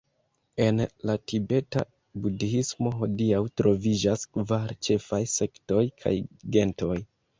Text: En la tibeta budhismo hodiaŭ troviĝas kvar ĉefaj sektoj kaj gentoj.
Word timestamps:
En 0.63 0.79
la 1.09 1.15
tibeta 1.31 1.83
budhismo 2.23 2.93
hodiaŭ 3.01 3.41
troviĝas 3.61 4.25
kvar 4.39 4.75
ĉefaj 4.89 5.21
sektoj 5.39 5.83
kaj 6.05 6.19
gentoj. 6.57 6.99